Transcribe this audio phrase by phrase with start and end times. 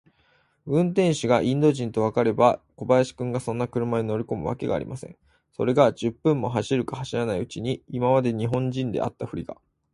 [0.65, 5.15] 運転手がインド人とわかれば、小林君がそんな車に乗りこむわけがありません。
[5.51, 9.57] それが、十分も走るか走らないうちに、今まで日本人であったふたりが、